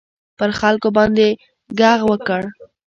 پر 0.37 0.49
خلکو 0.59 0.89
باندي 0.95 1.29
ږغ 1.79 1.99
وکړ. 2.09 2.41